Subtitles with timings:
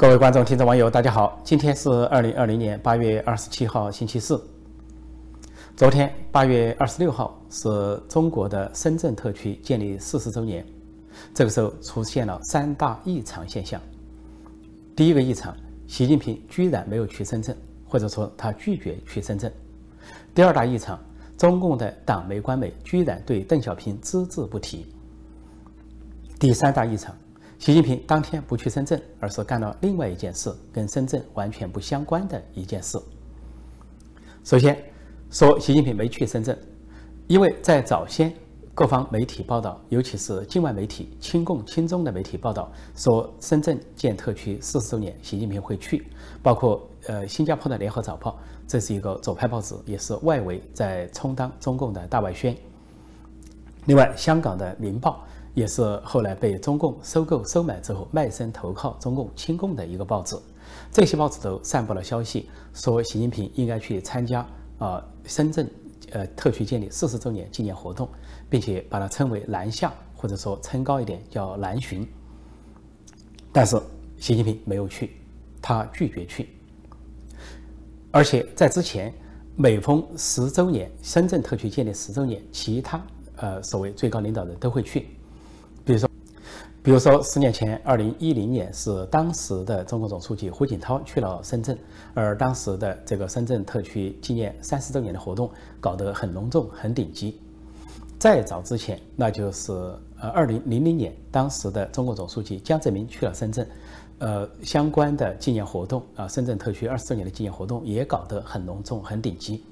[0.00, 1.38] 各位观众、听众、网友，大家好！
[1.44, 4.42] 今天是二零二零年八月二十七号，星期四。
[5.76, 10.64] 昨天八月二十六号是中国的深圳特区建立四十周年，
[11.34, 13.78] 这个时候出现了三大异常现象。
[14.96, 15.54] 第一个异常，
[15.86, 17.54] 习近平居然没有去深圳，
[17.86, 19.52] 或者说他拒绝去深圳。
[20.34, 20.98] 第二大异常，
[21.36, 24.86] 中共的党媒官媒居然对邓小平只字不提。
[26.38, 27.14] 第三大异常。
[27.60, 32.98] 习近平当天不去深圳，而是干了另外一件事，跟深圳完全不相关的一件事。
[34.42, 34.74] 首先
[35.30, 36.58] 说，习近平没去深圳，
[37.28, 38.32] 因为在早先
[38.74, 46.06] 各方媒体报道，尤其是境外媒体、亲共亲中的媒体报道，说深圳建特区四十周年，习近平会去。
[46.42, 48.30] 包括呃新加坡的《联合早报》，
[48.66, 52.56] 这是一个左派报纸，也是外围在充当中共的大外宣。
[53.84, 55.22] 另外，香港的《明报》。
[55.54, 60.36] 也是后来被中共收购收买之后，卖身投靠中共亲共的一个报纸。
[60.92, 64.46] 这些报纸都散布了消息，说习近平应该去参加
[64.78, 65.68] 啊深圳
[66.12, 68.08] 呃特区建立四十周年纪念活动，
[68.48, 72.06] 并且把它称为南下，或者说称高一点叫南巡。
[73.52, 73.76] 但是
[74.18, 75.16] 习近平没有去，
[75.60, 76.48] 他拒绝去。
[78.12, 79.12] 而且在之前，
[79.56, 83.04] 每逢十周年，深圳特区建立十周年，其他
[83.36, 85.08] 呃所谓最高领导人都会去。
[86.82, 91.76] 比如说，十年前，二零一零年是当时的中国总书记胡锦涛去了深圳，
[92.14, 97.38] 而当时的这个深圳特区纪念三十周年的活动搞得很隆重、很顶级。
[98.18, 99.72] 再早之前，那就是
[100.18, 103.68] 呃二零零零年，当时的中国总书记江泽民去了深圳，
[104.18, 109.62] 呃相关的纪念活动啊，深圳特区二十周年的纪念活动也搞得很隆重、很顶级。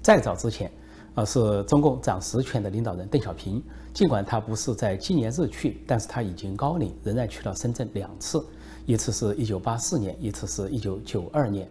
[0.00, 0.70] 再早之前。
[1.18, 3.60] 而是中共掌实权的领导人邓小平，
[3.92, 8.40] 尽管他不是在纪念日去，但是他已经高龄，仍然去了深圳两次，
[8.86, 11.68] 一次是一九八四年，一次是一九九二年。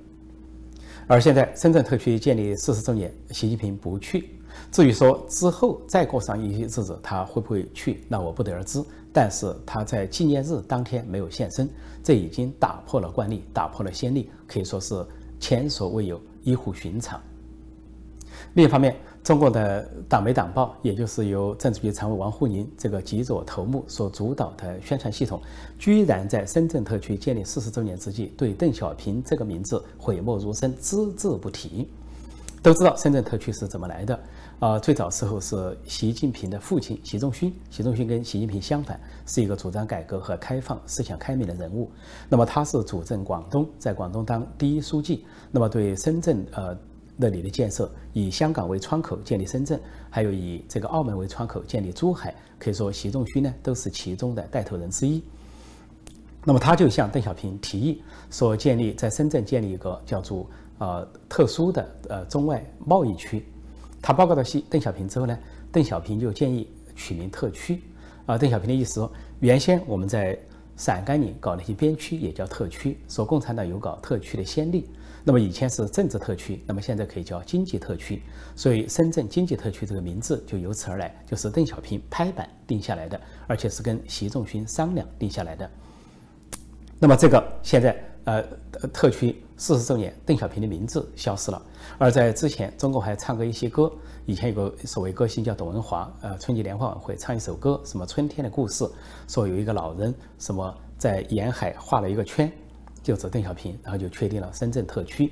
[1.08, 4.32] 而现在深圳特区建立四十周年，习近平不去。
[4.70, 8.84] 至于说之后再过上一些日子他会不会去，那我不得而知。
[9.14, 11.70] 但是他在纪念日当天没有现身，
[12.04, 15.06] 这已经打破了惯例，打破了先例，可以说是
[15.40, 17.18] 前所未有，异乎寻常。
[18.54, 18.96] 另一方面，
[19.28, 25.42] 中国的党媒党报，也就是由政治局常委王沪宁这个极左头目所主导的宣传系统，
[25.78, 31.90] 居然在深圳特区建立四十周年之际，对邓小平这个名字讳莫如深，只字不提。
[32.64, 34.18] 都知道深圳特区是怎么来的
[34.60, 34.80] 啊？
[34.80, 41.92] 最早时候是习近平的父亲习仲勋，习仲勋跟习近平相反，是一个主张改革和开放、思想开明的人物。
[42.30, 46.74] 那么他是主政广东，在广东当第一书记，那么对深圳呃。
[47.18, 49.80] 那里的建设以香港为窗口建立深圳，
[50.10, 55.22] 还有以这个澳门为窗口建立珠海，可以说习仲勋呢都是其中的带头人之一。
[56.46, 63.44] 那么他就向邓小平提议说，建立在深圳建立一个叫做呃特殊的呃中外贸易区。
[64.02, 65.38] 他报告到西邓小平之后呢，
[65.72, 67.82] 邓小平就建议取名特区。
[68.28, 70.38] 啊，邓小平的意思说，原先我们在
[70.76, 74.88] 陕甘宁搞那些边区也叫特区，说共产党有搞特区的先例。
[75.28, 78.24] 那么以前是政治特区，那么现在可以叫经济特区，
[78.56, 85.70] 所以深圳经济特区这个名字就由此而来，就是邓小平拍板定下来的，而且是跟习仲勋商量定下来的。
[86.98, 88.42] 那么这个现在呃
[88.94, 91.62] 特区四十周年，邓小平的名字消失了，
[91.98, 93.92] 而在之前中国还唱过一些歌，
[94.26, 98.90] 以前有个所谓歌星叫董文华，呃春节联欢晚会唱一首歌，什么春天的故事，
[99.28, 102.50] 说有一个老人什么在沿海画了一个圈。
[103.08, 105.32] 就是邓小平，然后就确定了深圳特区。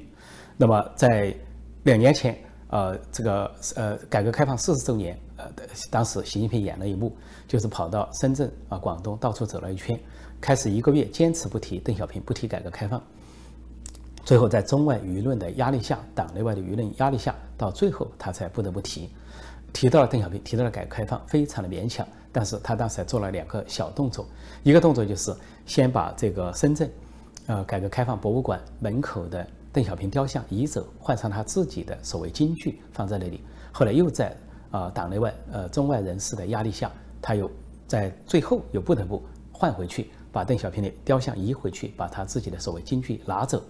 [0.55, 1.35] 那么在
[1.83, 2.33] 两年前，
[2.69, 5.45] 呃，这个呃，改革开放四十周年，呃，
[5.91, 7.13] 当时习近平演了一幕，
[7.49, 9.99] 就是跑到深圳啊、广东到处走了一圈，
[10.39, 13.03] 开始一个月坚持不提邓小平，不提改革开放。
[14.23, 19.09] 最后在中外舆论的压力下，党内外的舆论压力下，到最后他才不得不提，
[19.73, 22.07] 提到了邓小平，提到了改革开放，非常的勉强。
[22.31, 24.25] 但是他当时还做了两个小动作，
[24.63, 25.35] 一个动作就是
[25.65, 26.89] 先把这个深圳。
[27.47, 33.41] 呃，改革开放博物馆门口的邓小平雕像移走，换上他自己的所谓金句放在那里。
[33.71, 34.35] 后来又在
[34.71, 37.49] 呃党内外呃中外人士的压力下，他又
[37.87, 39.21] 在最后又不得不
[39.51, 43.61] 换回去，把邓小平的雕像移回去，把他自己的所谓金句拿走。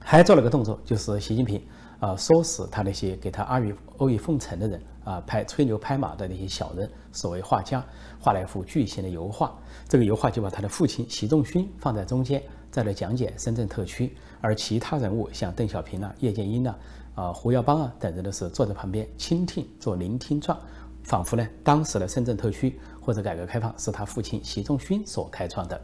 [0.00, 1.62] 还做了个动作，就是习近平
[2.00, 7.82] 啊唆使他那些给他阿谀阿谀奉承的人啊拍吹牛拍马的那些小人，所谓画家
[8.20, 9.58] 画了一幅巨型的油画。
[9.88, 16.78] 这个油画就把他的父亲习仲勋放在中间，在那讲解深圳特区，而其他人物像邓小平啊、叶剑英啊、
[17.14, 20.58] 啊胡耀邦啊等人都是坐在旁边倾听，做聆听状，
[21.04, 25.80] 仿佛呢当时的深圳特区或者改革开放是他父亲习仲勋所开创的。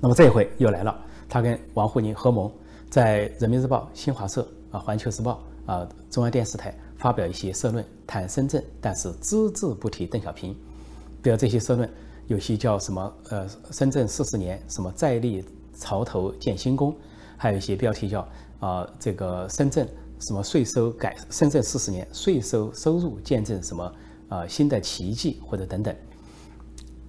[0.00, 2.50] 那么这一回又来了，他跟王沪宁合谋，
[2.90, 6.74] 在人民日报、新华社啊、环球时报啊、中央电视台
[7.04, 10.56] 发表一些社论，谈深圳，但是只字不提邓小平。
[11.22, 11.86] 比如这些社论，
[12.28, 15.44] 有些叫什么呃“深圳四十年”，什么“再立
[15.76, 16.96] 潮头建新功”，
[17.36, 18.26] 还有一些标题叫
[18.58, 19.86] 啊这个深圳
[20.18, 23.94] 什么税收改，深圳四十年税收收入见证什么
[24.30, 25.94] 啊新的奇迹或者等等。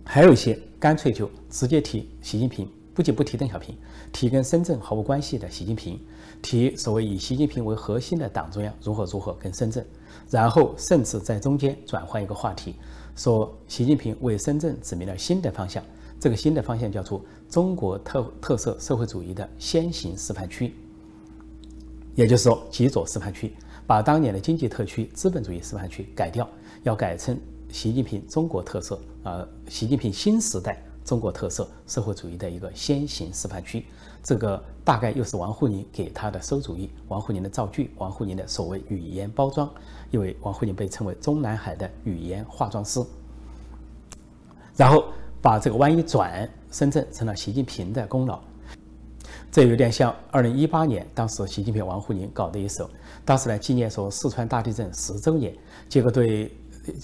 [0.03, 2.69] 还有一些干脆就直接提习近平。
[2.95, 3.75] 不仅不提邓小平，
[4.13, 5.99] 提跟深圳毫无关系的习近平，
[6.41, 9.85] 提所谓以习近平为核心的党中央如何如何跟深圳，
[10.29, 12.73] 然后甚至在中间转换一个话题，
[13.13, 15.83] 说习近平为深圳指明了新的方向，
[16.21, 20.73] 这个新的方向叫做中国特特色社会主义的先行示范区，
[22.15, 23.53] 也就是说极左示范区，
[23.85, 26.49] 把当年的经济特区、资本主义示范区改掉，
[26.83, 27.37] 要改成
[27.67, 30.81] 习近平中国特色啊，习近平新时代。
[31.05, 33.85] 中国特色社会主义的一个先行示范区，
[34.23, 39.71] 这个大概又是王沪宁给他的馊主意，王沪宁的造句，王沪宁的所谓语言包装，
[40.09, 42.99] 因为王沪宁被称为中南海的语言化妆师，
[44.75, 45.05] 然后
[45.43, 48.39] 把这个弯一转，深圳成了习近平的功劳，
[49.51, 52.89] 这有点像二零一八年当时习近平王沪宁搞的一手，
[53.23, 55.55] 当时呢纪念说四川大地震十周年，
[55.87, 56.51] 结果对。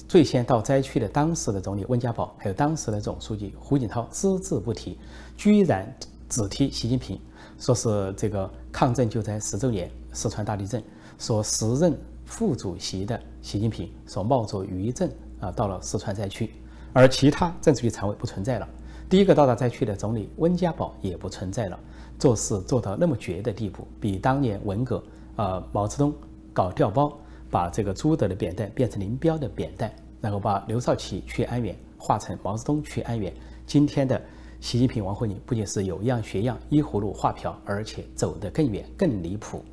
[0.08, 4.98] 最先到灾区的当时的总理温家宝，还有当时的总书记胡锦涛只字不提，
[5.36, 5.92] 居然
[6.30, 7.20] 只提习近平，
[7.58, 10.84] 说是这个抗震救灾十周年，四川大地震，
[11.18, 13.92] 说时任副主席的习近平。
[14.06, 16.52] 所冒着余震啊到了四川灾区，
[16.94, 18.68] 而其他政治局常委不存在了，
[19.10, 21.80] 第一个到达灾区的总理温家宝也不存在了，
[22.20, 25.04] 做事做到那么绝的地步，比当年文革
[25.36, 26.14] 啊毛泽东
[26.54, 27.18] 搞调包。
[27.52, 33.32] 把这个朱德的扁担变成林彪的扁担，然后把刘少奇去安远化成毛泽东去安远。
[33.68, 34.20] 今天的
[34.62, 39.64] 习近平、王沪宁不仅是有样学样、依葫芦画瓢，而且走得更远、更离谱。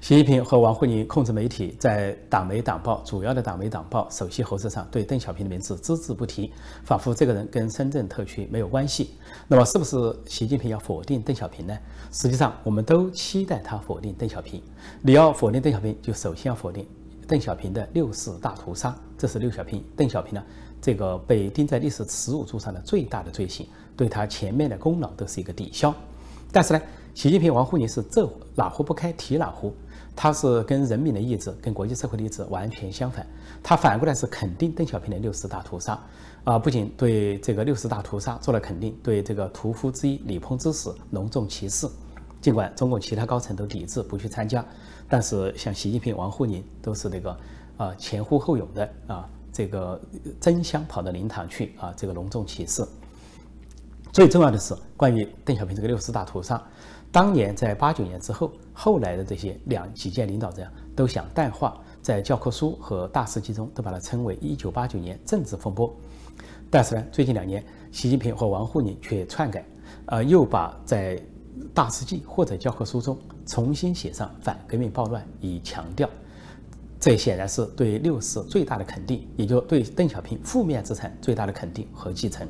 [0.00, 6.52] 习近平和王沪宁控制媒体，在党媒党报主要的党媒党报首席猴子上对邓小平的名字只字不提，
[6.84, 9.10] 仿佛这个人跟深圳特区没有关系。
[9.48, 11.76] 那么，是不是习近平要否定邓小平呢？
[12.12, 14.62] 实际上，我们都期待他否定邓小平。
[15.02, 16.86] 你要否定邓小平，就首先要否定
[17.26, 20.42] 邓小平的六四大屠杀，这是六小平邓小平呢
[20.80, 23.66] 这个被钉在历史耻辱柱上的最大的罪行，
[23.96, 25.92] 对他前面的功劳都是一个抵消。
[26.52, 26.80] 但是呢，
[27.14, 29.74] 习近平、王沪宁是这哪壶不开提哪壶。
[30.20, 33.24] 他是跟人民的意志、跟国际社会的意志完全相反。
[33.62, 35.96] 他反过来是肯定邓小平的六四大屠杀，
[36.42, 41.88] 啊，不仅对这个六四大屠杀做了肯定，对这个屠夫之一李鹏之死隆重其事。
[42.40, 44.64] 尽管中共其他高层都抵制不去参加，
[45.08, 47.38] 但是像习近平、王沪宁都是那个
[47.76, 50.00] 啊前呼后拥的啊，这个
[50.40, 52.84] 争相跑到灵堂去啊，这个隆重其事。
[54.12, 56.60] 最重要的是关于邓小平这个六四大屠杀。
[57.10, 60.64] 当年在八九年之后，后来的这些两几届领导者
[60.94, 65.92] 都想淡化，在教科书和大事记中都把它称为一九八九年政治风波。
[66.70, 69.64] 但是呢，最近两年，习近平和王沪宁却篡改，
[70.06, 71.20] 呃，又把在
[71.74, 76.08] 大事记或者教科书中重新写上反革命暴乱，以强调。
[77.00, 82.46] 这显然是对六四最大的肯定，也就对邓小平负面资产最大的肯定和继承。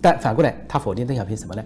[0.00, 1.64] 但反过来，他否定邓小平什么呢？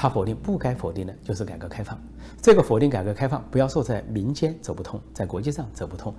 [0.00, 2.00] 他否定不该否定的就是改革开放，
[2.40, 6.14] 这个否定改革开放，不要说在民间走不通，在国际上走不通，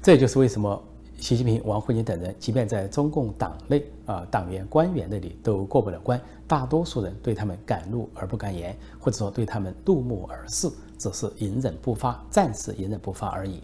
[0.00, 0.82] 这就是为什么
[1.18, 13.60] 习近平、王沪宁等人，即便在中共党内啊党员官员那里都过不了关，大多数人对他们敢怒而不敢言，或者说对他们怒目而视，只是隐忍不发，暂时隐忍不发而已。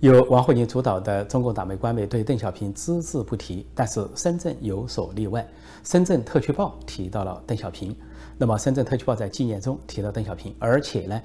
[0.00, 5.46] 由王沪宁主导的中共党媒官媒对邓小平只字不提，但是深圳有所例外。
[5.84, 7.94] 深圳特区报提到了邓小平，
[8.38, 11.22] 那么深圳特区报在纪念中提到邓小平，而且呢，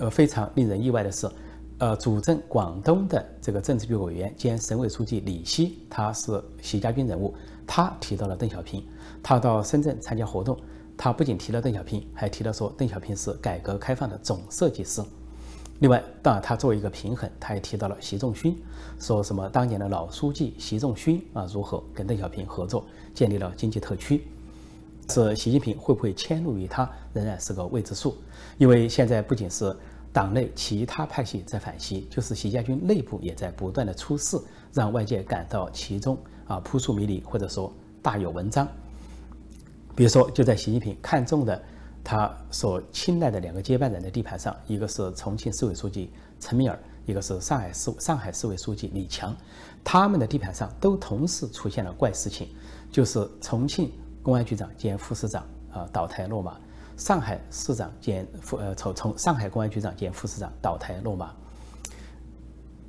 [0.00, 1.26] 呃，非常令人意外的是，
[1.78, 7.34] 呃，主政广东的这个政治局委员兼省委书记李希，他是习家军人物，
[7.66, 8.84] 他提到了邓小平，
[9.22, 10.54] 他到深圳参加活动，
[10.94, 15.00] 他不仅提了邓小平，还提到说邓小平是改革开放的总设计师。
[15.80, 18.54] 另外，当然他作为一个平衡，他也提到了习仲勋，
[18.98, 22.84] 说什么当年的老书记习仲勋啊，如何跟邓小平合作
[23.14, 24.26] 建立了经济特区，
[25.08, 28.14] 是习近平会不会迁怒于他，仍然是个未知数。
[28.58, 29.74] 因为现在不仅是
[30.12, 34.38] 党内其他派系在反习，就是习家军内部也在不断的出事，
[34.74, 37.72] 让外界感到其中啊扑朔迷离，或者说
[38.02, 38.68] 大有文章。
[39.96, 41.62] 比如说，就在习近平看中的。
[42.02, 49.36] 他所青睐的两个接班人的地盘上，一个是重庆市委书记陈敏尔，一个是上海市上海市委书记李强，
[49.84, 52.48] 他们的地盘上都同时出现了怪事情，
[52.90, 53.92] 就是重庆
[54.22, 56.58] 公安局长兼副市长啊倒台落马，
[56.96, 61.34] 上海市长兼副呃从从上海公安局长兼副市长倒台落马。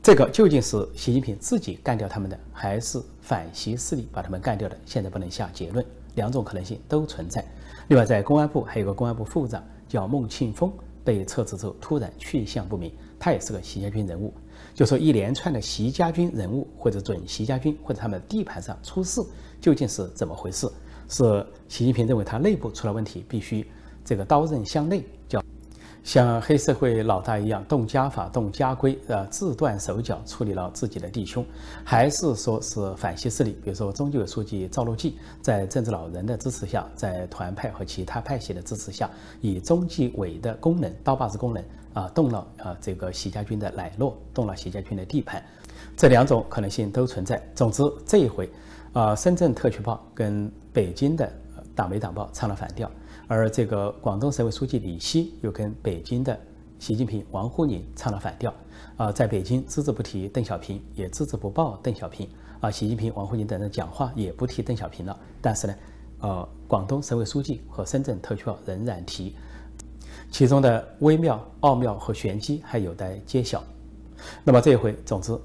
[0.03, 4.75] 这个究竟是习近平自己干掉他们的，还是反习势力把他们干掉的？
[4.83, 7.43] 现在不能下结论，两种可能性都存在。
[7.87, 10.71] 另外，在公安部还有个公安部副部长叫孟庆峰，
[11.03, 14.33] 被撤职之后突然去向不明，他也是个习家军人物。
[14.73, 19.21] 就说一连串的习家军人物或者准习家军或者他们地盘上出事，
[19.59, 20.69] 究竟是怎么回事？
[21.09, 23.65] 是习近平认为他内部出了问题，必须
[24.05, 25.03] 这个刀刃向内，
[26.11, 31.45] 像黑社会老大一样动家法、动家规，呃，自断手脚处理了自己的弟兄，
[31.85, 33.57] 还是说是反西势力？
[33.63, 41.63] 比如说中纪委书记赵乐际，在政治老人的支持下，在团派和其他派系的支持下，以中纪委的功能、刀把子功能
[41.93, 45.41] 啊，动了啊这个习家军的奶酪，动了习家军的地盘，
[45.95, 47.41] 这两种可能性都存在。
[47.55, 48.49] 总之，这一回，
[48.91, 51.31] 啊，深圳特区报跟北京的
[51.73, 52.91] 党媒党报唱了反调。
[53.31, 56.37] 而这个广东省委书记李希又跟北京的
[56.79, 58.53] 习近平、王沪宁唱了反调，
[58.97, 62.27] 啊，在北京只字不提邓小平，也只字不报邓小平，
[62.59, 65.17] 啊，习近平、王沪宁等人讲话也不提邓小平了。
[65.39, 65.75] 但是呢，
[66.19, 69.33] 呃，广东省委书记和深圳特区仍然提，
[70.29, 73.63] 其中的微妙、奥妙和玄机还有待揭晓。
[74.43, 75.39] 那么这一回，总之，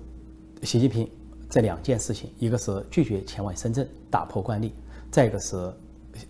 [0.64, 1.09] 习近平
[1.49, 4.73] 这两件事情，一个是拒绝前往深圳打破惯例，
[5.09, 5.73] 再一个是，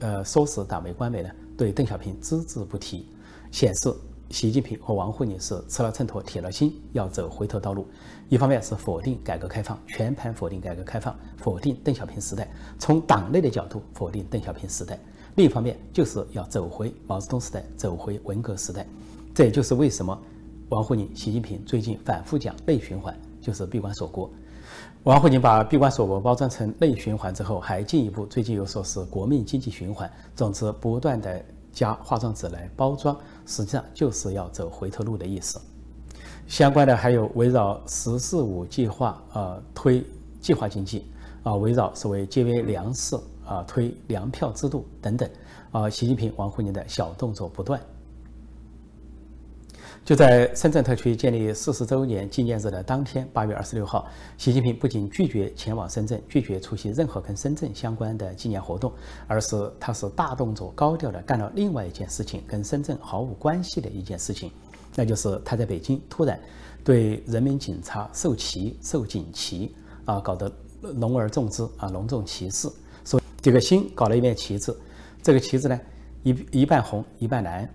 [0.01, 1.31] 呃，收拾党媒官媒呢。
[1.57, 3.07] 对邓小平只字不提，
[3.51, 3.91] 显示
[4.29, 7.87] 习近平和王沪宁是吃了秤砣铁了心要走回头道路。
[8.29, 12.47] 一方面是否定改革开放，全盘否定改革开放，否定邓小平时代，
[12.79, 14.97] 从党内的角度否定邓小平时代；
[15.37, 18.87] 另一方面就是要走回毛泽东时代，走回文革时代。
[19.35, 20.21] 这也就是为什么
[20.69, 24.31] 王沪宁、习近平最近反复讲内循环，就是闭关锁国。
[25.07, 35.61] 王沪宁把闭关锁国包装成内循环之后，还进一步最近又说是国民经济循环，总之不断的加化妆纸来包装，实际上就是要走回头路的意思。
[36.49, 40.05] 相关的还有围绕“十四五”计划啊推
[40.41, 41.07] 计划经济
[41.45, 45.31] 啊，围绕所谓节约粮食啊推粮票制度等等
[45.71, 47.81] 啊，习近平、王沪宁的小动作不断。
[50.07, 54.07] 就在深圳特区建立四十周年纪念日的当天，八月二十六号，
[54.39, 58.93] 习近平不仅拒绝前往深圳，拒绝出席任何跟深圳相关的纪念活动，
[59.27, 64.49] 而是他是大动作、高调的干了另外一件事情，跟深圳毫无关系的一件事情，
[64.95, 66.39] 那就是他在北京突然
[66.85, 70.49] 对人民警察授旗、授锦旗啊，搞得
[70.83, 72.71] 隆而重之啊，隆重其事，
[73.05, 74.79] 说这个新搞了一面旗子，
[75.21, 75.81] 这个旗子呢，
[76.23, 77.69] 一一半红，一半蓝。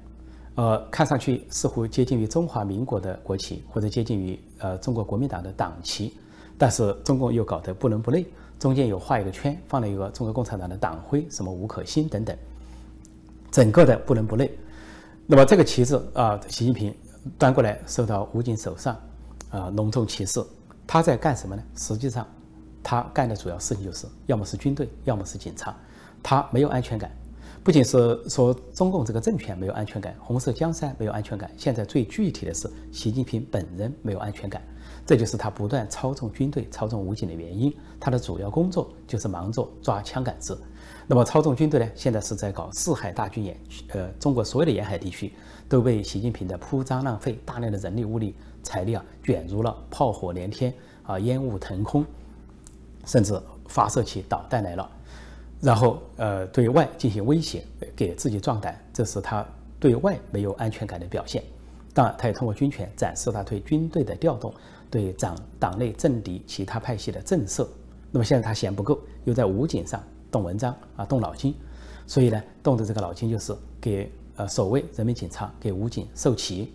[0.55, 6.13] 呃，看上去似乎接近于中华民国的国旗，或者接近于呃中国国民党的党旗，
[6.57, 8.25] 但是中共又搞得不伦不类，
[8.59, 12.37] 中间有画一个圈，放了一个中国共产党的党徽，什么吴可欣等等，
[13.49, 14.51] 整个的不伦不类。
[15.25, 16.93] 那么这个旗子啊，习近平
[17.37, 18.93] 端过来收到武警手上，
[19.49, 20.43] 啊，隆重其事。
[20.85, 21.63] 他在干什么呢？
[21.77, 22.27] 实际上，
[22.83, 25.73] 他干的主要事情就是，要么是军队，要么是警察，
[26.21, 27.09] 他没有安全感。
[27.63, 34.59] 不仅是说中共这个政权没有安全感，红色江山没有安全感，现在最具体的是习近平本人没有安全感，
[35.05, 37.71] 这就是他不断操纵军队、操纵武警的原因。
[37.99, 40.59] 他的主要工作就是忙着抓枪杆子。
[41.05, 41.87] 那么操纵军队呢？
[41.93, 43.55] 现在是在搞四海大军演，
[43.89, 45.31] 呃，中国所有的沿海地区
[45.69, 52.03] 都被习近平的铺张浪费、大量的人力物力、财力啊卷入了炮火连天啊，烟雾腾空，
[53.05, 54.89] 甚至发射起导弹来了。
[55.61, 57.63] 然后，呃，对外进行威胁，
[57.95, 59.45] 给自己壮胆，这是他
[59.79, 61.43] 对外没有安全感的表现。
[61.93, 64.51] 当然，他也通过军权展示他对军队的调动，
[64.89, 67.67] 对党党内政敌其他派系的震慑。
[68.09, 70.01] 那么现在他嫌不够，又在武警上
[70.31, 71.53] 动文章啊，动脑筋。
[72.07, 76.73] 所以呢，动的这个脑筋就是给呃守卫人民警察给武警授旗，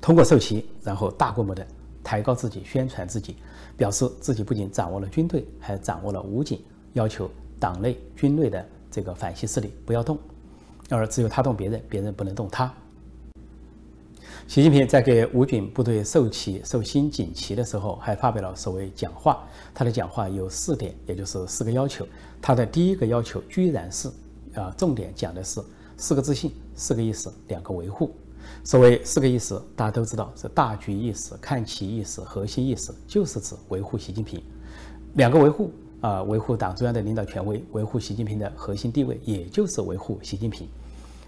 [0.00, 1.66] 通过授旗，然后大规模的
[2.04, 3.34] 抬高自己，宣传自己，
[3.76, 7.28] 表示自己不仅掌握了军队，还掌握了武警，要求。
[7.58, 10.18] 党内军内的这个反西势力不要动，
[10.90, 12.72] 而只有他动别人，别人不能动他。
[14.46, 19.44] 习近平在给武警部队授旗、授新锦旗的时候，还发表了所谓讲话。
[19.74, 22.06] 他的讲话有四点，也就是四个要求。
[22.40, 24.08] 他的第一个要求居然是，
[24.54, 25.60] 啊，重点讲的是
[25.96, 28.14] 四个自信、四个意识、两个维护。
[28.62, 34.40] 所谓四个意识，大家都知道是大局意识、看齐意识、核心意识，就是指维护习近平。
[35.14, 35.72] 两个维护。
[36.00, 40.68] 啊，维护党中央的领导权威，维护习近平的核心地位，也就是维护习近平，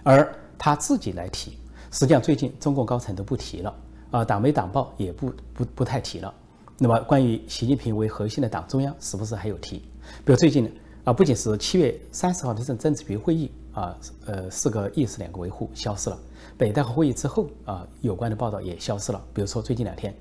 [0.02, 1.52] 而他自己来提。
[1.90, 3.74] 实际上，最近中共高层都不提了，
[4.10, 6.32] 啊，党媒党报也不不不太提了。
[6.76, 9.78] 那么，关于习近平为核心的党中央，是不是还有提？
[10.24, 10.70] 比如最近呢，
[11.04, 16.18] 啊，不仅是七月三十号的政政治局会议啊，呃，四个议事两个维护消失了。
[16.56, 19.24] 北戴河会议之后啊，有关的报道也消失了。
[19.32, 20.14] 比如说最近两天，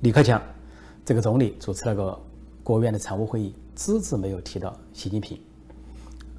[0.00, 0.40] 李克强
[1.04, 2.18] 这个总理主持了个
[2.64, 5.38] 国务院的常务会议，只字没有提到习近平，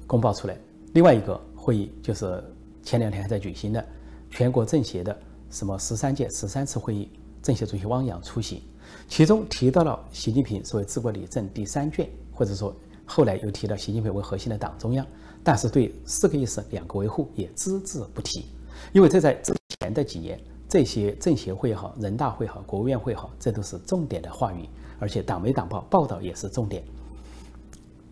[0.08, 0.58] 公报出来。
[0.92, 2.42] 另外一个会议就是
[2.82, 3.82] 前两天还在举行的
[4.28, 5.16] 全国政协的
[5.50, 7.08] 什么十三届十三次会议，
[7.40, 8.64] 政协主席汪洋出席，
[9.06, 15.06] 其中提到了习近平所谓治国理政第三卷，或者说后来又提到习近平为核心的党中央，
[15.44, 18.46] 但是对四个意思两个维护也只字不提，
[18.92, 24.68] 因为这在之前的几年，这些政协会也好，人大会也好，国务院会也好，这都是重点的话语，
[24.98, 26.82] 而且党媒党报报道也是重点，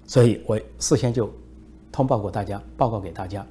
[0.06, 1.30] 所以我事先就。
[1.92, 3.46] 通报过大家，报告给大家。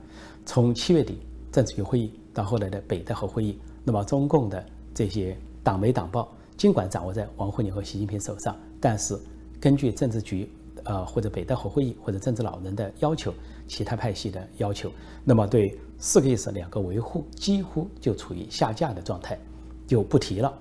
[0.46, 4.62] 从七月底政治局会议到后来的北戴河会议，那么中共的
[4.94, 9.18] 这些党媒党报，尽管掌握在王沪宁和习近平手上，但是
[9.62, 10.52] 根据政治局
[10.84, 13.34] 呃或者北戴河会议或者政治老人的要求，
[13.66, 14.92] 其他派系的要求，
[15.24, 19.40] 那么对四个意思两个维护几乎就处于下架的状态，
[19.88, 20.54] 就不提了。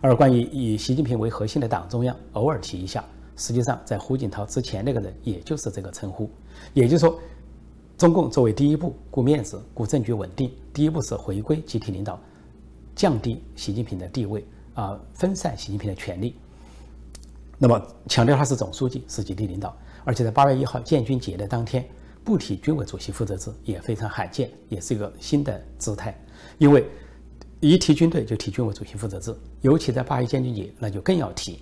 [0.00, 3.04] 而关于以习近平为核心的党中央，偶尔提一下。
[3.36, 6.28] 实际上，在胡锦涛之前那个人，也就是这个称呼。
[6.74, 7.20] 也就是说，
[7.96, 12.18] 中共作为第一步顾面子、顾政局稳定，第一步是回归集体领导，
[12.96, 16.34] 降低习近平的地位啊，分散习近平的权力。
[17.58, 21.88] 那么强调他是总书记，是集体领导，而且在八月一号建军节的当天，
[22.24, 26.16] 不提军委主席负责制也非常罕见，也是一个新的姿态。
[26.58, 26.84] 因为
[27.60, 31.60] 一提军队就提军委主席负责制，尤其在八一建军节，那就更要提。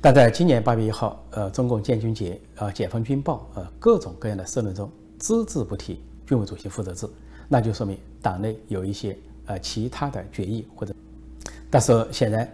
[0.00, 7.06] 但在今年八月一号，呃，中共建军节，呃，解放军报，呃，各种各样的社论中，只字不提军委主席负责制，
[7.48, 10.94] 那就说明党内有一些呃其他的决议或者。
[11.70, 12.50] 但是显然，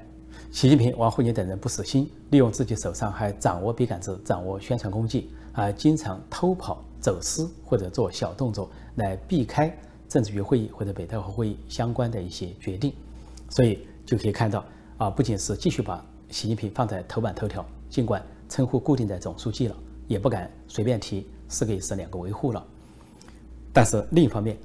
[0.51, 9.77] 习近平、王沪宁等人不死心，利用自己手上还掌握笔杆子、掌握宣传工具，啊，经常偷跑、走私或者做小动作来避开
[10.13, 12.93] 政治局会议或者北戴河会议相关的一些决定，
[13.49, 14.63] 所以就可以看到，
[14.99, 16.05] 啊，不仅是继续把。
[16.29, 22.63] 习近平放在头版头条，尽管称呼固定在总书记了，也不敢随便提四个意思两个维护了。
[23.73, 24.59] 但是另一方面，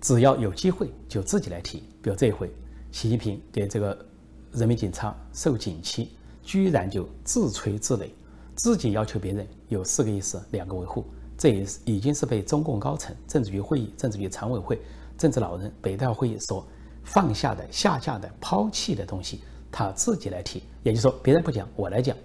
[0.00, 1.82] 只要有机会就自己来提。
[2.00, 2.48] 比如这一回，
[2.92, 4.06] 习近平给这个
[4.52, 6.10] 人民警察授锦旗，
[6.44, 8.10] 居然就自吹自擂，
[8.54, 11.04] 自己要求别人有四个意思两个维护，
[11.36, 14.80] 这也是已经是被中共高层、政治局会议、政治局常委会、
[15.18, 16.66] 政治老人、北大会议所
[17.02, 19.40] 放下的、下架的、抛弃的东西。
[19.70, 22.16] 他自己来提，也就是说，别人不讲，我来讲。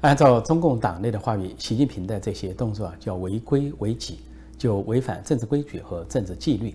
[0.00, 4.20] 按照中共党内的话语，习近平的这些动作啊，叫违规违纪，
[4.56, 6.74] 就违反政治规矩和政治纪律。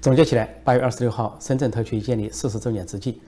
[0.00, 3.20] 总结起来，八月二十六号，深圳特区建立四十周年之际，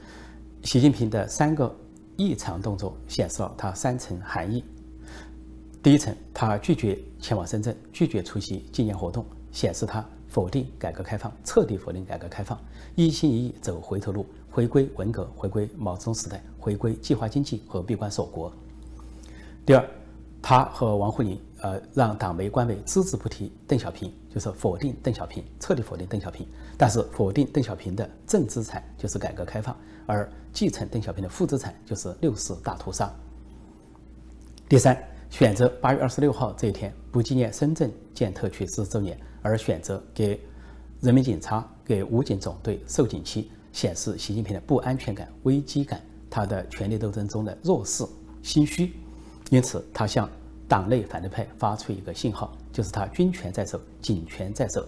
[0.63, 1.75] 习近平的三个
[2.17, 4.63] 异常动作显示了他三层含义。
[5.83, 12.57] 第一层，他拒绝前往深圳，拒绝出席纪念活动，显示他否定改革开放，彻底否定改革开放，
[12.95, 14.25] 一心一意走回头路。
[14.49, 18.53] 回归文革，回归毛泽东时代，回归计划经济和闭关锁国。
[19.65, 19.83] 第二，
[20.43, 26.47] 他和王沪宁，呃，让党媒官媒只字不提邓小平，就是否定邓小平，彻底否定邓小平。
[26.77, 33.11] 但是否定邓小平的正资产就是改革开放，而继承邓小平的负资产就是六四大屠杀。
[34.69, 40.39] 第三，选择八月二十六号这一天不纪念深圳建特区四十周年，而选择给
[41.01, 43.51] 人民警察、给武警总队授警旗。
[43.73, 48.05] 显示习近平的不安全感、危机感，他的权力斗争中的弱势、
[48.43, 48.93] 心虚，
[49.49, 50.29] 因此他向
[50.69, 54.87] 党内反对派发出一个信号，就是他军权在手、警权在手。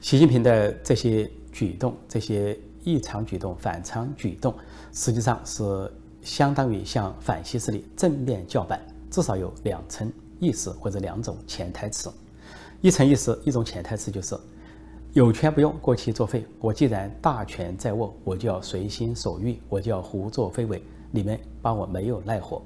[0.00, 4.54] 习近平的这些举动、这些异常举动、反常举动，
[4.94, 5.92] 实际上是
[6.28, 12.12] 相当于向反西势力正面叫板，至少有两层意思或者两种潜台词。
[12.82, 14.38] 一层意思，一种潜台词就是。
[15.14, 22.60] 有权不用过期作废，我既然大权在握，我就要随心所欲，我就要胡作非为，你们把我没有奈何。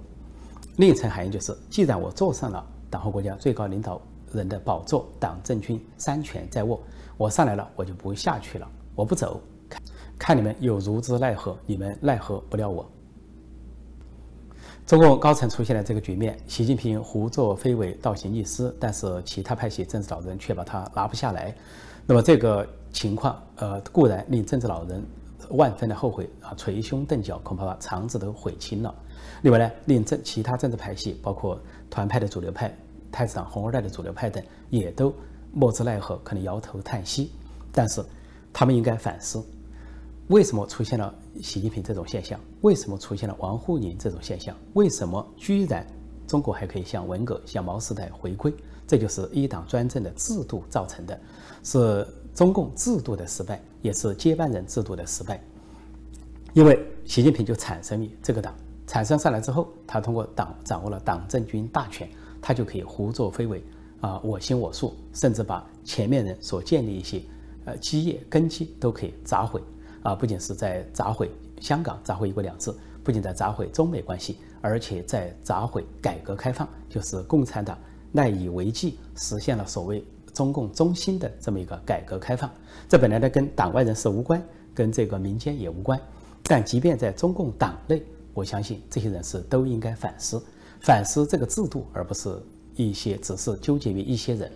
[0.77, 6.83] 另一层含义就是，既然我坐上了党和国家最高领导人的宝座，党政军三权在握，
[7.17, 9.81] 我上来了，我就不会下去了，我不走，看
[10.19, 12.85] 看你们有如之奈何，你们奈何不了我。
[14.87, 21.55] 中共高层出现了这个局面，习近平胡作非为，倒行逆施，但是其他派系政治老人却把他拿不下来。
[22.05, 25.03] 那么这个情况，呃，固然令政治老人
[25.51, 28.93] 万分的后悔啊，捶胸顿脚，恐怕肠子都悔青了。
[29.43, 32.77] 另外呢，令政其他政治派系，包括团派的主流派、
[33.11, 35.15] 太子党、红二代的主流派等，也都
[35.53, 37.31] 莫之奈何，可能摇头叹息。
[37.71, 38.05] 但是
[38.53, 39.43] 他们应该反思，
[40.33, 42.41] 为什么出现了习近平这种现象？
[42.63, 44.57] 为什么出现了王沪宁这种现象？
[44.73, 45.87] 为什么居然
[46.27, 48.51] 中国还可以向文革、向毛时代回归？
[48.87, 51.21] 这就是一党专政的制度造成的，
[51.63, 55.39] 是中共制度的失败，也是接班人制度的失败。
[56.55, 58.55] 因为习近平就产生于这个党，
[58.87, 62.09] 产生上来之后，他通过党掌握了党政军大权，
[62.41, 63.63] 他就可以胡作非为
[64.01, 67.21] 啊，我行我素，甚至把前面人所建立一些
[67.67, 69.63] 呃基业根基都可以砸毁
[70.03, 70.15] 啊！
[70.15, 77.79] 不仅是在砸毁香港，砸毁一国两制，不仅在砸毁中美关系，而且在砸毁改革开放，就是共产党
[78.13, 82.51] 赖以为继，实现了所谓中共中心的这么一个改革开放。
[82.89, 84.43] 这本来呢跟党外人士无关，
[84.75, 86.01] 跟这个民间也无关。
[86.43, 88.03] 但即便在中共党内，
[88.35, 90.43] 我相信这些人士都应该反思，
[90.81, 92.37] 反思这个制度，而不是
[92.75, 94.51] 一些只是纠结于一些人。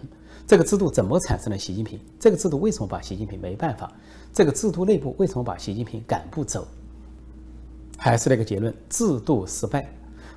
[0.47, 1.99] 这个制度怎么产生了习近平？
[2.21, 3.93] 这个制度为什么把习近平没办法？
[4.37, 6.69] 这个制度内部为什么把习近平赶不走？
[7.97, 9.91] 还是那个结论：制度失败，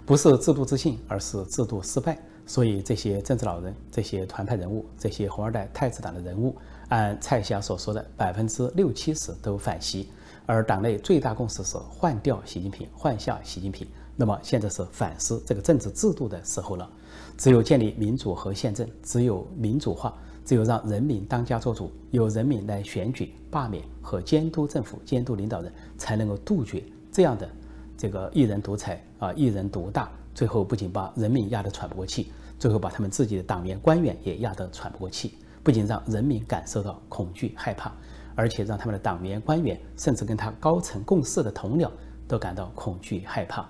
[0.06, 2.18] 不是制度自信，而是制度失败。
[2.48, 6.56] 所以这些政治老人、这些团派人物、这些红二代太子党的人物，
[6.88, 10.08] 按蔡霞所说的，百分之六七十都反习。
[10.46, 13.86] 而党内最大共识是换掉习近平，换下习近平。
[14.16, 16.90] 那么现在是反思这个政治制度的时候了。
[17.38, 27.48] 只有建立民主和宪政，只有民主化，只有让人民当家作主，由人民来选举、罢免和监督政府、监督领导人，才能够杜绝这样的
[27.98, 30.10] 这个一人独裁啊，一人独大。
[30.34, 37.92] 最后不仅把人民压得喘不过气，最后把他们自己的党员官员也压得喘不过气，不仅让人民感受到恐惧害怕。
[38.36, 41.92] 而且让他们的党员、官员，甚至跟他高层共事的同僚，
[42.26, 43.70] 都感到恐惧害怕。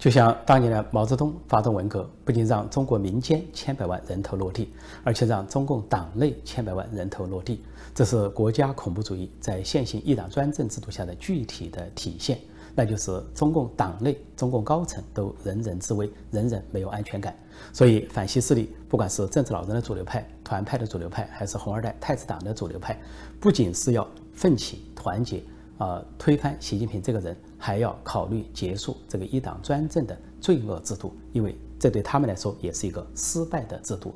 [0.00, 4.72] 就像当年的毛泽东发动文革，不仅让中国民间千百万人头落地，
[5.04, 7.62] 而且让中共党内千百万人头落地。
[7.94, 12.38] 这是国家恐怖主义在现行一党专政制度下的具体的体现。
[12.74, 17.36] 那就是中共党内、中共高层都人人自危，人人没有安全感。
[17.70, 22.98] 所以反西势力，不管是政治老人的主流派、团派的主流派，还是红二代、太子党的主流派，
[23.38, 25.42] 不仅是要奋起团结，
[25.80, 34.14] 呃，推翻习近平这个人，还要考虑结束这个一党专政的罪恶制度，因为这对他们来说也是一个失败的制度。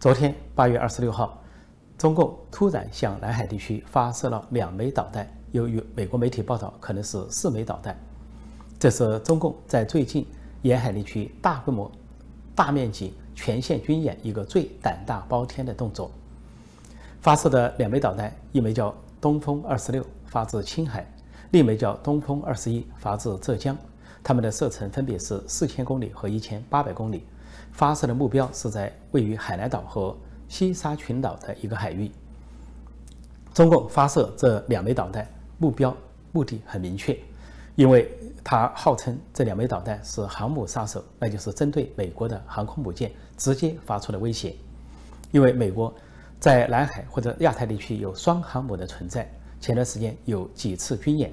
[0.00, 1.40] 昨天八月二十六号，
[1.96, 5.24] 中共突然向南海地区发射了两枚导弹。
[5.52, 7.96] 由于美国媒体报道，可能是四枚导弹。
[8.80, 10.26] 这是中共在最近
[10.62, 11.88] 沿海地区大规模、
[12.52, 16.10] 大面积全线军演一个最胆大包天的动作。
[17.20, 21.00] 发射的两枚导弹，一枚叫“东风二十六”，发自青海；
[21.50, 23.74] 另一枚叫“东风二十一”，发自浙江。
[24.22, 27.24] 它们的射程分别是四千公里和一千八百公里。
[27.72, 30.14] 发射的目标是在位于海南岛和
[30.46, 32.10] 西沙群岛的一个海域。
[33.54, 35.26] 中共发射这两枚导弹。
[35.56, 35.96] 目标
[36.32, 37.18] 目的很明确，
[37.76, 38.10] 因为
[38.44, 44.54] 它号称这两枚导弹是航母杀手，那就是针对美国的航空母舰直接发出的威胁。
[45.32, 45.94] 因为美国
[46.44, 49.26] 在南海或者亚太地区有双航母的存在，
[49.62, 51.32] 前段时间有几次军演。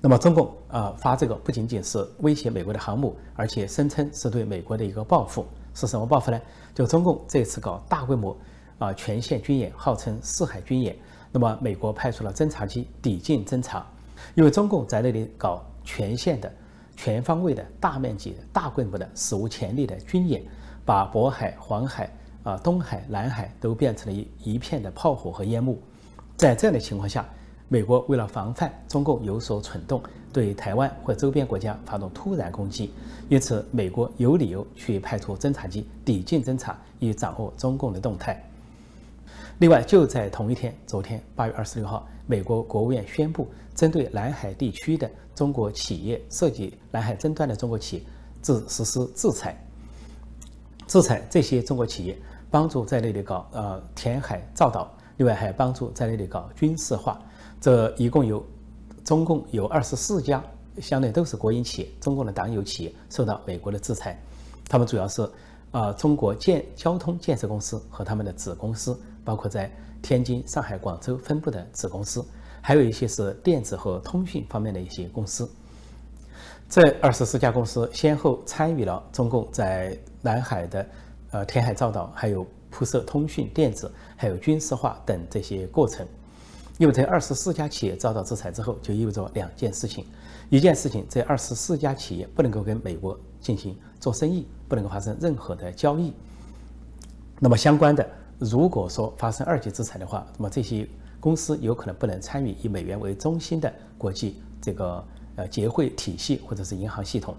[0.00, 5.44] 那么中共啊发这个不仅仅是威胁美国的航母，而且声称是对美国的一个报复。
[5.74, 6.40] 是什么报复呢？
[6.74, 8.34] 就中共这次搞大规模
[8.78, 10.96] 啊全线军演，号称四海军演。
[11.30, 13.86] 那么，美国派出了侦察机抵近侦察，
[14.34, 16.50] 因为中共在那里搞全线的、
[16.96, 20.42] 全方位的大面积、大规模的、史无前例的军演，
[20.86, 22.10] 把渤海、黄海、
[22.48, 25.78] 啊东海、南海都变成了一一片的炮火和烟幕。
[26.36, 27.28] 在这样的情况下，
[27.68, 32.90] 美国为了防范中共有所蠢动，对台湾或周边国家发动突然攻击，
[33.28, 38.42] 因此美国有理由去派出侦察机抵近侦察，以掌握中共的动态。
[39.58, 48.02] 另外，就在同一天，昨天八月二十六号，美国国务院宣布，针对南海地区的中国企业涉及南海争端的中国企业，
[48.40, 49.62] 制实施制裁。
[50.86, 52.16] 制裁这些中国企业，
[52.50, 57.20] 帮助在那里搞呃填海造岛，另外还帮助在那里搞军事化。
[57.60, 58.44] 这一共有
[59.04, 60.42] 中共有二十四家，
[60.80, 64.20] 相对都是国营企业，中共的党有企业受到美国的制裁。
[64.68, 65.28] 他们主要是
[65.70, 68.98] 啊中国建交通建设公司和他们的子公司。
[69.24, 72.24] 包括在天津、上海、广州分布的子公司，
[72.62, 75.46] 还有一些是电子和通讯方面的一些公司。
[76.66, 80.88] 这二十四家公司先后参与了中共在南海的
[81.30, 86.06] 呃填海造岛，还有铺设通讯、电子，还有军事化等这些过程。
[86.78, 90.04] 因为这二十四家企业遭到制裁之后，就意味着两件事情：
[90.48, 96.12] 一件事情，这二十四家企业不能够跟美国进行做生意，不能够发生任何的交易。
[97.38, 98.08] 那么相关的。
[98.40, 100.88] 如果说发生二级制裁的话，那么这些
[101.18, 107.34] 公司有可能不能参与以美元为中心的国际这个呃结汇体系或者是银行系统。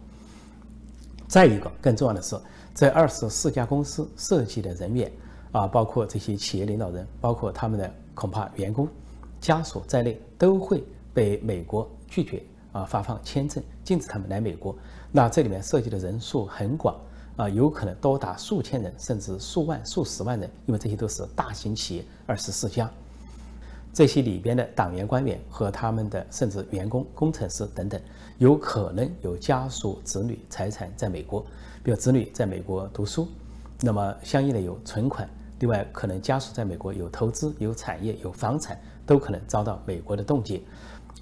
[1.26, 2.38] 再一个，更重要的是，
[2.74, 5.12] 这二十四家公司涉及的人员
[5.52, 8.88] 啊，包括这些企业领导人，包括他们的恐怕员工、
[9.42, 14.76] 家属在内，都会被美国拒绝啊发放签证，禁止他们来美国。
[15.12, 16.96] 那这里面涉及的人数很广。
[17.36, 22.92] 啊，有可能多达数千人，甚至数万、数十万人，因为这些都是大型企业，二十四家，
[23.94, 28.02] 这些里边的党员、官员和他们的甚至员工、工程师等等，
[28.40, 31.46] 有可能有家属、子女财产在美国，
[31.84, 33.28] 比如子女在美国读书，
[33.82, 40.62] 那么相应的有存款，另外可能家属在美国有投资、有产业、有房产，都可能遭到美国的冻结。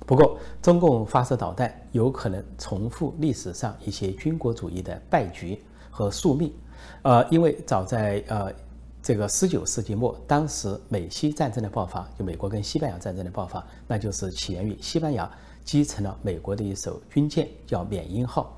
[0.05, 5.61] 不过，中共发射导弹有可能重复历史上一些军国主义的败局。
[5.89, 6.53] 和宿命，
[7.01, 8.53] 呃，因为早在呃
[9.01, 15.27] 这个十九世纪末，当时美西战争的爆发，就美国跟西班牙战争的爆发，那就是起源于西班牙
[15.65, 18.55] 击沉了美国的一艘军舰，叫缅因号。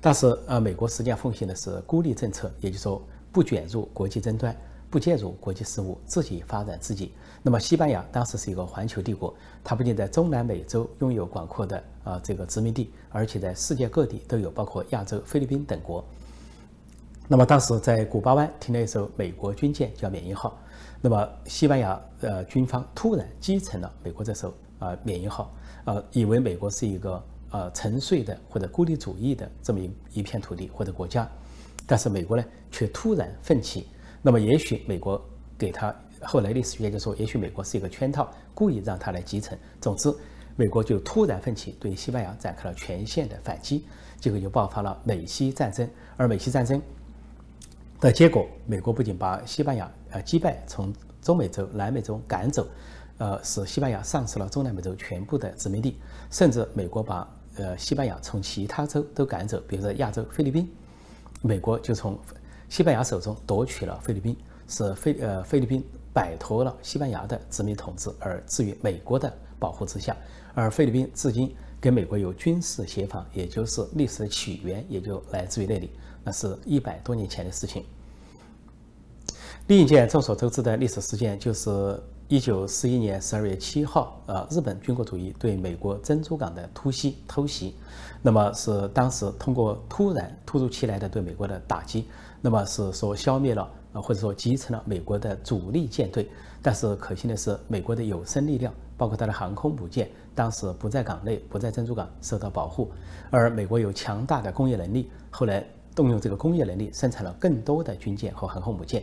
[0.00, 4.56] 当时呃，美国实际上奉行的是孤立政策，也就是说不卷入国际争端，
[4.88, 7.12] 不介入国际事务，自己发展自己。
[7.42, 9.34] 那么西班牙当时是一个环球帝国，
[9.64, 16.04] 它不仅在中南美洲拥有广阔的啊这个殖民地，而且在世界各地都有，包括亚洲、菲律宾等国。
[17.26, 20.56] 那么当时在古巴湾停了一艘美国军舰，叫缅因号。
[21.00, 25.52] 那么西班牙呃军方突然击沉了美国这艘啊缅因号，
[25.84, 31.28] 呃以为美国是一个呃沉睡的或者孤立主义的这么一一片土地或者国家，
[31.86, 33.86] 但是美国呢却突然奋起。
[34.20, 35.22] 那么也许美国
[35.56, 39.56] 给他后来历史学家就说，也许美国是一个圈套，故意让他来集成。
[39.80, 40.12] 总之，
[40.56, 43.84] 美国就突然奋起，对西班牙展开了全线的反击，
[44.18, 45.88] 结果就爆发了美西战争。
[46.16, 46.82] 而美西战争。
[48.00, 52.66] 的结果，美国不仅把西班牙呃击败，从中美洲、南美洲赶走，
[53.18, 55.96] 呃，使西班牙丧失了中南美洲全部的殖民地，
[56.30, 60.70] 甚至美国把呃西班牙从其他州都赶走，比如说亚洲菲律宾，
[61.42, 62.18] 美国就从
[62.68, 70.16] 西班牙手中夺取了菲律宾，使菲呃菲律宾摆脱了西班牙的殖民统治，而置于美国的保护之下，
[70.54, 75.90] 而菲律宾至今跟美国有军事协防，也就是历史的起源也就来自于那里。
[76.24, 77.84] 那是一百多年前的事情。
[79.68, 81.70] 另一件众所周知的历史事件，就是
[82.30, 87.74] 一九四一年十二月七号，呃，日本军国主义对美国珍珠港的突袭偷袭。
[88.20, 92.06] 那么是当时通过突然突如其来的对美国的打击，
[92.42, 96.28] 那么是说消灭了，呃，或者说击沉了美国的主力舰队。
[96.60, 102.90] 但是可惜的是，美国的有生力量，包括它的航空母舰，当时不在港内，不在珍珠港受到保护。
[103.30, 105.66] 而美国有强大的工业能力，后来。
[105.94, 109.02] 动用这个工业能力生产了更多的军舰和航空母舰，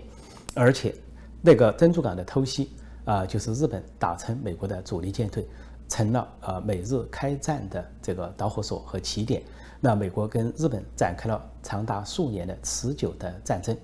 [0.53, 0.95] 而且
[1.41, 2.69] 那个珍珠港的偷袭
[3.05, 5.47] 啊，就是日本打成美国的主力舰队，
[5.87, 9.41] 成了呃美日开战的这个导火索和起点。
[9.79, 13.77] 那美国跟日本展开了长达数年的持久的战争，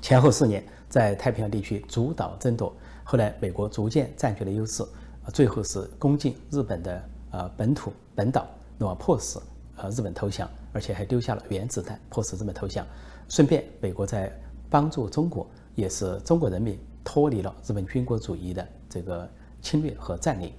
[0.00, 2.72] 前后四年在太平洋地区主导争夺，
[3.04, 4.84] 后来美国逐渐占据了优势，
[5.34, 8.46] 最后是攻进日本的呃本土本岛，
[8.78, 9.38] 那么迫使
[9.76, 10.48] 呃日本投降。
[10.72, 12.86] 而且还丢下了原子弹，迫使日本投降。
[13.28, 14.32] 顺便，美国在
[14.70, 19.28] 帮助中国，也是中国人民脱离了日本军国主义的这个
[19.62, 20.52] 侵略和占领，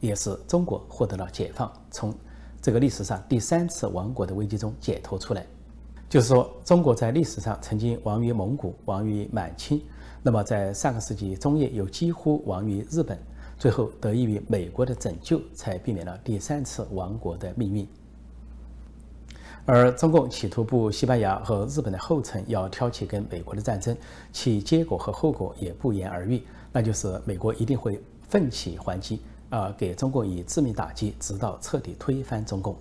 [0.00, 2.14] 也是中国获得了解放，从
[2.60, 5.46] 这个历史上第三次亡国的危机中解脱出来。
[6.08, 9.82] 就是说，中国在历史上曾经亡于蒙古，亡于满清，
[10.22, 13.18] 那么在上个世纪中叶又几乎亡于日本，
[13.58, 17.88] 最后得益于美国的拯救，才避免了第三次亡国的命运。
[19.66, 23.96] 而中共企图步西班牙和日本的后尘，要挑起跟美国的战争，
[24.30, 27.98] 其结果和后果也不言而喻，那就是美国一定会
[28.28, 32.76] 奋起还击，啊，给中共以致命打击，直到彻底推翻中共，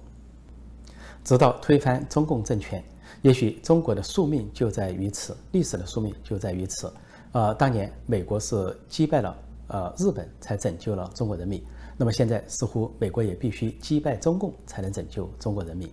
[1.23, 2.83] 直到推翻中共政权。
[3.21, 6.91] 也许中国的宿命就在于此，历史的宿命就在于此。
[7.31, 11.63] 呃，当年美国是击败了呃日本，才拯救了中国人民。
[11.95, 15.89] 那么现在似乎美国也必须击败中共，才能拯救中国人民。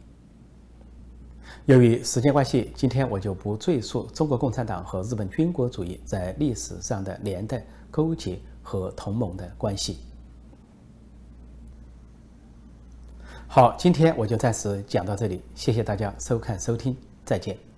[1.67, 9.99] 由于时间关系，今天我就不赘述中国共产党和日本军国主义在历史上的连带勾结和同盟的关系。
[13.47, 17.70] 好，今天我就暂时讲到这里，谢谢大家收看收听，再见。